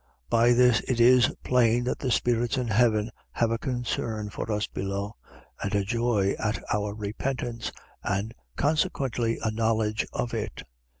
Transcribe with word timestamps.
.By 0.31 0.53
this 0.53 0.79
it 0.87 0.99
is 0.99 1.31
plain 1.43 1.83
that 1.83 1.99
the 1.99 2.09
spirits 2.09 2.57
in 2.57 2.69
heaven 2.69 3.11
have 3.33 3.51
a 3.51 3.59
concern 3.59 4.31
for 4.31 4.51
us 4.51 4.65
below, 4.65 5.15
and 5.61 5.75
a 5.75 5.83
joy 5.83 6.33
at 6.39 6.59
our 6.73 6.95
repentance 6.95 7.71
and 8.03 8.33
consequently 8.55 9.37
a 9.43 9.51
knowledge 9.51 10.07
of 10.11 10.33
it. 10.33 10.63